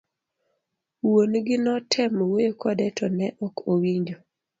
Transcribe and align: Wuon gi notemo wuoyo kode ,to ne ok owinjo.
Wuon 1.07 1.33
gi 1.45 1.55
notemo 1.63 2.21
wuoyo 2.29 2.51
kode 2.61 2.87
,to 2.97 3.05
ne 3.17 3.27
ok 3.45 3.55
owinjo. 3.71 4.17